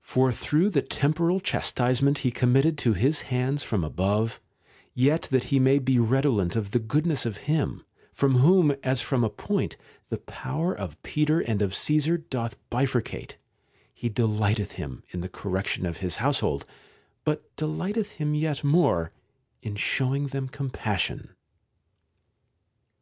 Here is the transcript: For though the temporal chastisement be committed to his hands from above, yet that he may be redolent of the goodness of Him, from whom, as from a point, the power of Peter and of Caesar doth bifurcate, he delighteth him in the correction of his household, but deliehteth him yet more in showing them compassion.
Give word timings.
For 0.00 0.32
though 0.32 0.70
the 0.70 0.80
temporal 0.80 1.38
chastisement 1.38 2.22
be 2.22 2.30
committed 2.30 2.78
to 2.78 2.94
his 2.94 3.20
hands 3.28 3.62
from 3.62 3.84
above, 3.84 4.40
yet 4.94 5.24
that 5.30 5.44
he 5.52 5.58
may 5.60 5.78
be 5.78 5.98
redolent 5.98 6.56
of 6.56 6.70
the 6.70 6.78
goodness 6.78 7.26
of 7.26 7.36
Him, 7.46 7.84
from 8.10 8.36
whom, 8.36 8.74
as 8.82 9.02
from 9.02 9.22
a 9.22 9.28
point, 9.28 9.76
the 10.08 10.16
power 10.16 10.74
of 10.74 11.02
Peter 11.02 11.40
and 11.40 11.60
of 11.60 11.74
Caesar 11.74 12.16
doth 12.16 12.56
bifurcate, 12.70 13.34
he 13.92 14.08
delighteth 14.08 14.72
him 14.76 15.02
in 15.10 15.20
the 15.20 15.28
correction 15.28 15.84
of 15.84 15.98
his 15.98 16.16
household, 16.16 16.64
but 17.22 17.54
deliehteth 17.56 18.12
him 18.12 18.34
yet 18.34 18.64
more 18.64 19.12
in 19.60 19.76
showing 19.76 20.28
them 20.28 20.48
compassion. 20.48 21.34